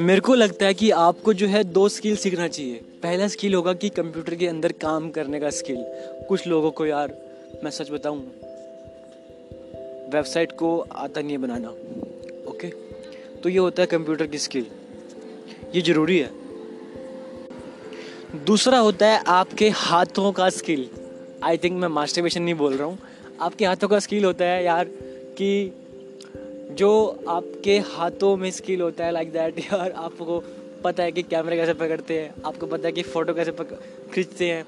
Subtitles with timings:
[0.00, 3.72] मेरे को लगता है कि आपको जो है दो स्किल सीखना चाहिए। पहला स्किल होगा
[3.74, 5.76] कि कंप्यूटर के अंदर काम करने का स्किल
[6.28, 7.14] कुछ लोगों को यार,
[7.64, 8.18] मैं सच बताऊँ
[10.12, 11.68] वेबसाइट को आता नहीं बनाना
[12.50, 12.68] ओके
[13.40, 14.66] तो ये होता है कंप्यूटर की स्किल
[15.74, 16.30] ये ज़रूरी है।
[18.44, 20.88] दूसरा होता है आपके हाथों का स्किल
[21.44, 22.98] आई थिंक मैं मास्टरबेशन नहीं बोल रहा हूँ।
[23.40, 24.84] आपके हाथों का स्किल होता है यार
[25.38, 25.72] कि
[26.70, 30.42] जो आपके हाथों में स्किल होता है लाइक दैट यार आपको
[30.84, 33.52] पता है कि कैमरे कैसे पकड़ते हैं, आपको पता है कि फ़ोटो कैसे
[34.14, 34.64] खींचते हैं।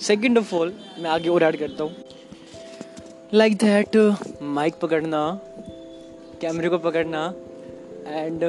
[0.00, 1.94] सेकेंड ऑफ़ ऑल मैं आगे और ऐड करता हूँ।
[3.34, 3.96] लाइक दैट
[4.42, 5.40] माइक पकड़ना
[6.40, 7.26] कैमरे को पकड़ना
[8.06, 8.40] एंड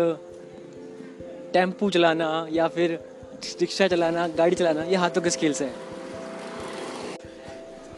[1.54, 3.00] टेंपू चलाना, या फिर
[3.62, 5.74] रिक्शा चलाना, गाड़ी चलाना, ये हाथों के स्किल्स हैं।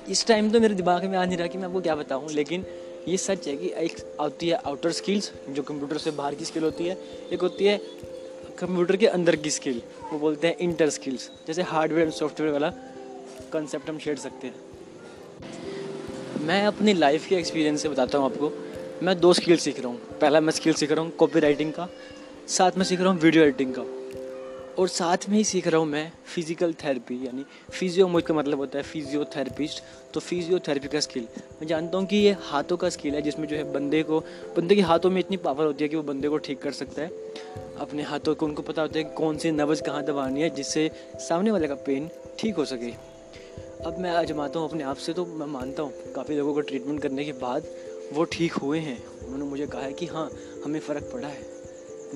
[0.10, 2.66] इस टाइम तो मेरे दिमाग में आ नहीं रहा कि मैं आपको क्या बताऊँ, लेकिन
[3.08, 6.64] ये सच है कि एक आती है आउटर स्किल्स जो कंप्यूटर से बाहर की स्किल
[6.64, 6.98] होती है।
[7.34, 7.78] एक होती है
[8.60, 12.70] कंप्यूटर के अंदर की स्किल वो बोलते हैं इंटर स्किल्स जैसे हार्डवेयर एंड सॉफ्टवेयर वाला
[13.54, 14.56] कंसेप्ट हम शेयर सकते हैं।
[16.46, 18.52] मैं अपनी लाइफ के एक्सपीरियंस से बताता हूँ आपको।
[19.04, 21.88] मैं दो स्किल सीख रहा हूँ। पहला मैं स्किल सीख रहा हूँ कॉपी राइटिंग का,
[22.48, 23.82] साथ में सीख रहा हूँ वीडियो एडिटिंग का।
[24.80, 28.60] और साथ में ही सीख रहा हूँ मैं फ़िज़िकल थेरेपी यानी फिजियो मुझ का मतलब
[28.60, 31.28] होता है फिजियोथेरेपिस्ट तो फिजियोथेरेपी का स्किल
[31.62, 34.20] मैं जानता हूँ कि ये हाथों का स्किल है, जिसमें जो है बंदे को,
[34.58, 37.02] बंदे के हाथों में इतनी पावर होती है कि वो बंदे को ठीक कर सकता
[37.02, 37.08] है।
[37.80, 41.52] अपने हाथों को, उनको पता होता है कौन सी नब्ज़ कहाँ दबानी है, जिससे सामने
[41.52, 42.10] वाले का पेन
[42.40, 42.92] ठीक हो सके।
[43.86, 47.02] अब मैं आजमाता हूँ, अपने आप से तो मैं मानता हूँ, काफ़ी लोगों को ट्रीटमेंट
[47.02, 47.68] करने के बाद
[48.14, 50.30] वो ठीक हुए हैं। उन्होंने मुझे कहा है कि हाँ
[50.66, 51.55] हमें फ़र्क पड़ा है।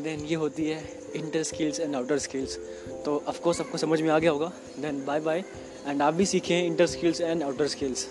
[0.03, 0.83] देन ये होती है
[1.15, 2.57] inter skills and outer skills
[3.05, 4.51] तो ऑफकोर्स आपको समझ में आ गया होगा.
[4.79, 5.43] देन बाय बाय
[5.87, 8.07] एंड आप भी सीखें inter skills and outer skills